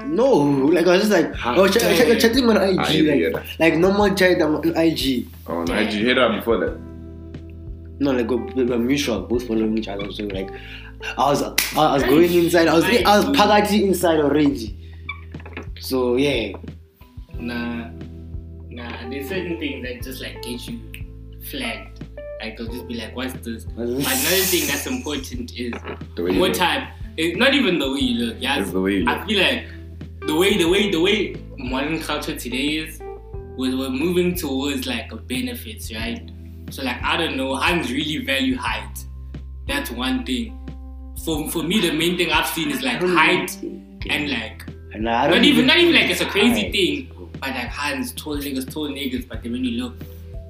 [0.05, 2.77] No, like I was just like, I was ch- Yeah, yeah, ch- chatting on IG,
[2.79, 3.43] Ah, yeah, like, yeah.
[3.65, 5.27] like normal chat on IG.
[5.47, 6.77] Oh, no, did you hit her before that?
[7.99, 10.11] No, like we we were mutual, both following each other.
[10.11, 10.49] So like,
[11.17, 12.67] I was I was going inside.
[12.67, 14.77] I was I was pagati inside already.
[15.79, 16.57] So yeah,
[17.39, 17.89] Nah,
[18.69, 19.09] nah.
[19.09, 20.79] There's certain things that just like get you
[21.49, 22.03] flagged.
[22.41, 25.73] Like they'll just be like, "What's this?" Another thing that's important is
[26.15, 26.87] The way more time.
[27.17, 28.37] It's not even the way you look.
[28.39, 29.17] Yeah, It's the way you look.
[29.17, 29.65] I feel like
[30.27, 32.99] the way, the way, the way modern culture today is,
[33.57, 36.29] we're, we're moving towards like a benefits, right?
[36.69, 39.05] So like I don't know, Hans really value height.
[39.67, 40.53] That's one thing.
[41.25, 43.57] For for me, the main thing I've seen is like height
[44.09, 46.71] and like and I don't not even not even like it's a crazy Height.
[46.71, 49.95] thing, but like hands, tall niggas, tall niggas, but then when you look,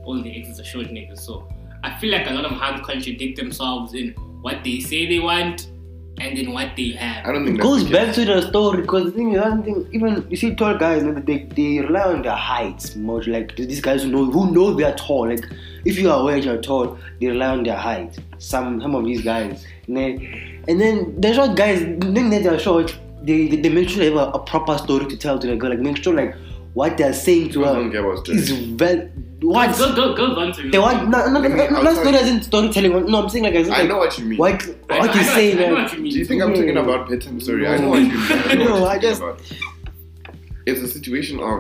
[0.03, 1.19] all the exes are short niggas.
[1.19, 1.47] So
[1.83, 5.67] I feel like a lot of hands contradict themselves in what they say they want
[6.19, 7.25] and then what they have.
[7.25, 9.63] I don't think It goes back to the story because the thing is, I don't
[9.63, 13.23] think even you see tall guys, you they they rely on their heights more.
[13.23, 15.27] Like these guys who know who know they're tall.
[15.29, 15.45] Like
[15.87, 18.17] if you are aware you're tall, they rely on their height.
[18.39, 22.97] Some some of these guys, and then, and then the short guys, then they're short,
[23.23, 25.55] they, they they make sure they have a, a proper story to tell to the
[25.55, 25.69] girl.
[25.71, 26.35] Like make sure like
[26.73, 28.51] what they're saying to Girls her don't care about stories.
[28.51, 29.09] is well.
[29.39, 31.09] What Go, go, go, go on to they want?
[31.09, 32.21] No, no, no, Let me- no, I'll not tell story you.
[32.21, 33.05] as in storytelling.
[33.11, 34.37] No, I'm saying like as in I like know what you mean.
[34.39, 35.51] what I- what I you know- say.
[35.51, 36.11] I know like, what you mean.
[36.13, 37.67] Do you think I'm talking about bedtime story?
[37.67, 38.17] I know what you mean.
[38.51, 39.41] I know No, what you're I talking just- about.
[40.65, 41.59] It's a situation of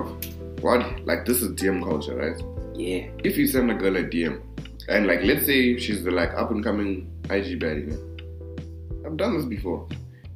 [0.63, 2.41] what, like this is DM culture, right?
[2.77, 3.07] Yeah.
[3.23, 4.41] If you send a girl a DM
[4.87, 7.87] And like, let's say she's the like up and coming IG baddie.
[7.91, 9.05] yeah.
[9.05, 9.87] I've done this before.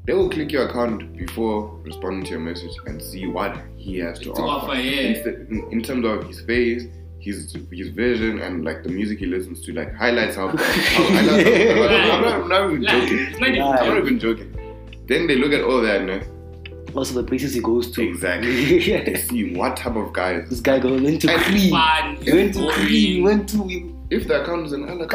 [0.05, 4.17] They will click your account before responding to your message and see what he has
[4.19, 5.23] to, To offer, yeah.
[5.27, 6.83] In, in terms of his face,
[7.19, 10.47] his his vision, and like the music he listens to, like highlights how.
[10.47, 13.19] how highlights how- I'm, not, I'm not even joking.
[13.27, 13.71] it's not even Nah.
[13.73, 14.49] I'm not even joking.
[15.07, 16.19] Then they look at all that, no?
[16.95, 18.01] Also, the places he goes to.
[18.01, 18.79] Exactly.
[19.03, 20.41] they see what type of guy.
[20.41, 21.69] this guy goes went to And Cree.
[21.69, 22.15] fun.
[22.17, 22.75] He went to boring.
[22.75, 22.99] Cree.
[23.15, 25.07] He went to If the account is an other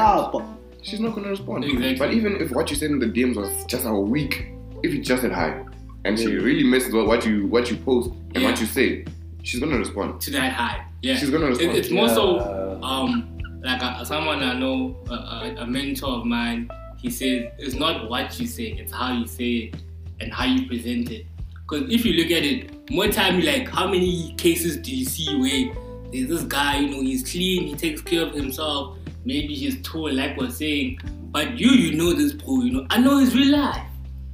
[0.83, 1.65] she's not gonna respond.
[1.65, 1.97] Exactly.
[1.97, 4.49] But even if what you said in the DMs was just a week,
[4.83, 5.65] if you just said hi,
[6.05, 9.05] and she really misses what what you what you post and what you say,
[9.43, 10.21] she's gonna respond.
[10.23, 10.85] to that hi.
[11.03, 11.77] Yeah, She's gonna It- respond.
[11.77, 16.71] it's more so um like a, someone I know, a, a, a mentor of mine.
[16.99, 19.75] He says it's not what you say, it's how you say it
[20.21, 21.27] and how you present it.
[21.68, 25.37] Because if you look at it, more time like how many cases do you see
[25.37, 25.74] where
[26.12, 30.12] there's this guy, you know, he's clean, he takes care of himself, maybe he's tall,
[30.12, 31.00] like we're saying,
[31.33, 33.83] but you, you know this bro, you know, I know his real life.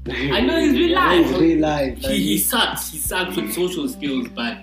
[0.07, 1.27] I know he's real life.
[1.27, 1.99] He's real life.
[1.99, 2.91] He, he sucks.
[2.91, 4.59] He sucks with social skills, but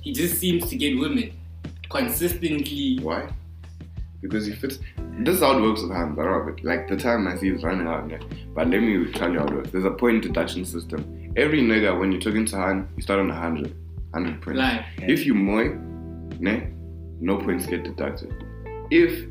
[0.00, 1.32] he just seems to get women
[1.90, 2.98] consistently.
[3.02, 3.28] Why?
[4.22, 4.78] Because he fits.
[5.18, 6.18] This is how it works with hands.
[6.18, 6.56] I don't know.
[6.62, 8.08] Like the time I see is running out.
[8.08, 8.18] Yeah?
[8.54, 9.70] But let me tell you how it works.
[9.70, 11.23] There's a point deduction system.
[11.36, 13.74] Every nigga, when you're talking to hand, you start on a hundred.
[14.12, 14.58] Hundred points.
[14.58, 15.70] Like, If you moy,
[16.38, 16.68] ne,
[17.20, 18.32] no points get deducted.
[18.90, 19.28] If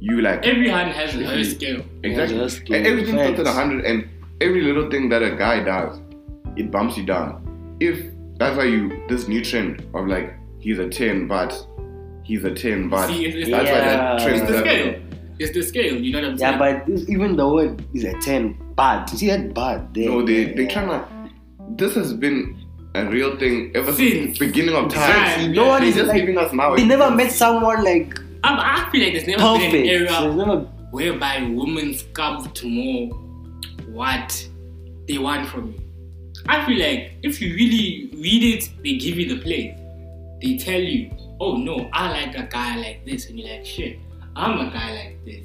[0.00, 1.82] you like every hand has a her you- scale.
[2.02, 4.06] exactly Yeah, just and give everything starts at a hundred, and
[4.42, 5.98] every little thing that a guy does,
[6.56, 7.76] it bumps you down.
[7.80, 8.04] If
[8.38, 11.50] that's why you this new trend of like he's a ten, but
[12.22, 14.42] he's a ten, but See, it's, it's, that's why that trend.
[14.42, 14.94] it's the scale.
[15.38, 15.96] It's the scale.
[15.96, 16.82] You know what I'm Yeah, saying?
[16.84, 18.58] but even the word is a 10.
[18.74, 19.08] Bad.
[19.12, 20.08] You see that bad there?
[20.08, 21.06] No, they they trying to.
[21.76, 22.56] This has been
[22.94, 25.12] a real thing ever since Since the beginning of time.
[25.12, 25.52] time.
[25.52, 26.74] No one is just like, giving us now.
[26.74, 30.34] they never met someone like Um, I feel like there's never been an era There's
[30.34, 33.08] never whereby women scout more
[33.88, 34.48] what
[35.06, 35.80] they want from you.
[36.48, 39.76] I feel like if you really read it, they give you the place.
[40.40, 43.98] They tell you, oh no, I like a guy like this, and you're like, shit,
[44.36, 45.44] I'm a guy like this.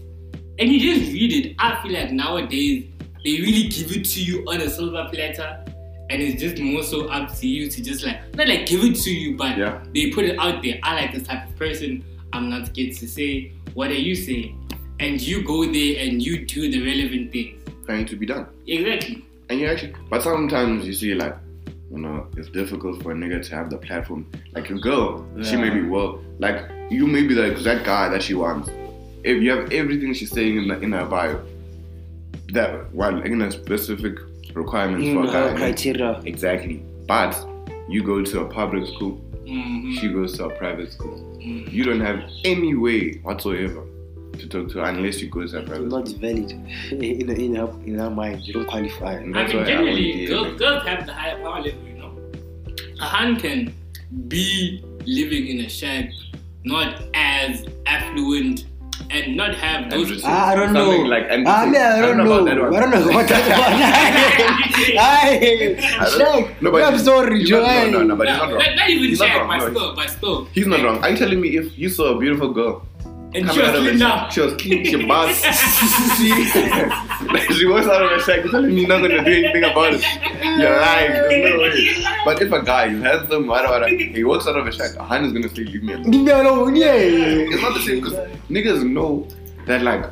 [0.60, 1.56] And you just read it.
[1.60, 2.86] I feel like nowadays
[3.26, 5.66] they really give it to you on a silver platter.
[6.10, 8.96] And it's just more so up to you to just like not like give it
[8.98, 9.84] to you, but Yeah.
[9.96, 10.80] they put it out there.
[10.84, 12.04] I like this type of person.
[12.34, 14.60] I'm not scared to say what are you saying,
[15.00, 17.60] and you go there and you do the relevant things.
[17.86, 18.46] trying to be done.
[18.68, 19.26] Exactly.
[19.50, 21.36] And you actually, but sometimes you see like,
[21.92, 24.26] you know, it's difficult for a nigga to have the platform.
[24.54, 28.24] Like a girl, she may be well, like you may be the exact guy that
[28.24, 28.70] she wants.
[29.24, 31.42] If you have everything she's saying in the in her bio,
[32.54, 34.16] that one in a specific
[34.56, 35.50] requirements in for a guy.
[35.50, 36.22] her criteria.
[36.26, 36.84] Exactly.
[37.08, 37.36] But
[37.90, 40.00] you go to a public school, Mhm.
[40.00, 41.18] she goes to a private school.
[41.42, 41.72] Mhm.
[41.72, 43.84] You don't have any way whatsoever
[44.40, 46.22] to talk to her unless you go to a It's private not school.
[46.22, 46.52] valid
[46.92, 48.42] in, in, her, in her mind.
[48.48, 49.14] You don't qualify.
[49.16, 51.62] And I that's mean, why I generally, wouldn't girls, date girls have the higher power
[51.62, 52.12] level, you know.
[53.02, 53.74] A hand can
[54.28, 56.10] be living in a shack,
[56.64, 58.66] not as affluent,
[59.10, 60.10] and not have those.
[60.12, 60.90] Andrew Ah, I don't know.
[60.90, 62.34] Like- and I mean, I I don't, don't know know.
[62.42, 62.76] about that one.
[62.76, 64.98] I don't know what that one.
[64.98, 65.76] Aye,
[66.18, 66.62] Shaq.
[66.62, 67.62] No, but I'm sorry, he's Joe.
[67.62, 68.58] no, no, no, but he's not wrong.
[68.60, 70.46] not, not even He's not wrong, but still, but still.
[70.54, 71.04] He's not wrong.
[71.04, 72.86] Are you telling me if you saw a beautiful girl
[73.36, 74.32] And she was out of a cleaned shack, up.
[74.32, 75.44] she was clean, she bounced,
[76.18, 76.30] she,
[77.28, 79.64] like, she walks out of a shack, you're telling me you're not gonna do anything
[79.64, 80.06] about it.
[80.60, 81.12] You're lying.
[81.12, 82.22] There's no way.
[82.26, 85.26] But if a guy is handsome, whatever, he walks out of a shack, a hand
[85.26, 86.12] is gonna say, leave me alone.
[86.12, 86.94] Leave me alone, yeah.
[86.94, 88.14] It's not the same because
[88.50, 89.28] niggas know
[89.66, 90.06] that, like,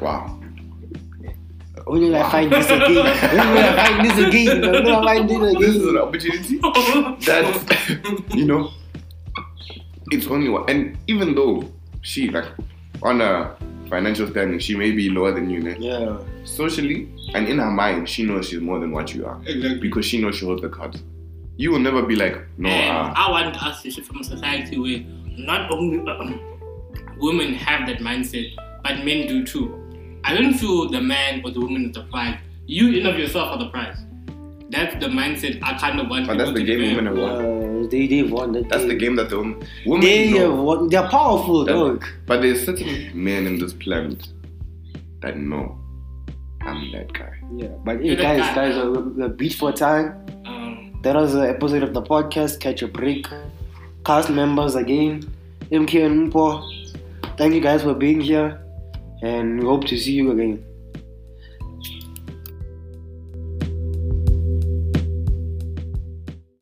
[0.00, 0.40] wow.
[1.86, 2.94] When will I find this again?
[2.94, 4.60] When will I find this again?
[4.62, 6.58] When will I find this This is an opportunity
[7.26, 8.70] that, you know,
[10.10, 10.68] it's only one.
[10.68, 11.70] And even though
[12.04, 12.46] she, like,
[13.02, 13.56] on a
[13.90, 15.76] financial standing, she may be lower than you, né?
[15.78, 16.18] Yeah.
[16.44, 19.80] socially and in her mind, she knows she's more than what you are Exactly.
[19.80, 21.02] because she knows she holds the cards.
[21.56, 24.24] You will never be like, no, And uh, I want us to shift from a
[24.24, 25.00] society where
[25.38, 26.38] not only um,
[27.18, 29.66] women have that mindset, but men do too.
[30.24, 32.38] I don't feel the man or the woman is the prize.
[32.66, 33.96] You in of yourself are the prize.
[34.70, 37.40] That's the mindset I kind of want but that's the to game women develop.
[37.84, 37.88] Have.
[37.88, 38.98] Uh, they they've won that That's the game.
[38.98, 40.62] game that the women, women They have know.
[40.62, 40.88] won.
[40.88, 42.04] They're powerful, That- dog.
[42.26, 44.26] But there's certain men in this planet
[45.20, 45.78] that know
[46.60, 47.32] I'm that guy.
[47.56, 47.68] Yeah.
[47.84, 48.54] But hey, guys, guy.
[48.54, 50.14] guys, uh, we're, we're beat for time.
[50.46, 52.60] Um, That was an episode of the podcast.
[52.60, 53.26] Catch A Brick.
[54.06, 55.22] Cast members again.
[55.70, 56.62] MK and Mpho.
[57.36, 58.60] Thank you guys for being here.
[59.22, 60.64] And we hope to see you again.